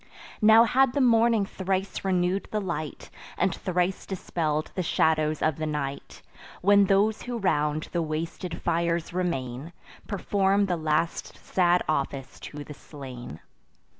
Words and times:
Now 0.41 0.63
had 0.63 0.93
the 0.93 0.99
morning 0.99 1.45
thrice 1.45 2.03
renew'd 2.03 2.47
the 2.49 2.59
light, 2.59 3.11
And 3.37 3.53
thrice 3.53 4.07
dispell'd 4.07 4.71
the 4.73 4.81
shadows 4.81 5.43
of 5.43 5.57
the 5.57 5.67
night, 5.67 6.23
When 6.63 6.85
those 6.85 7.21
who 7.21 7.37
round 7.37 7.87
the 7.91 8.01
wasted 8.01 8.59
fires 8.63 9.13
remain, 9.13 9.73
Perform 10.07 10.65
the 10.65 10.75
last 10.75 11.37
sad 11.37 11.83
office 11.87 12.39
to 12.39 12.63
the 12.63 12.73
slain. 12.73 13.41